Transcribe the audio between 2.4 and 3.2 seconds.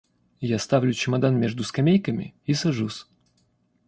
и сажусь.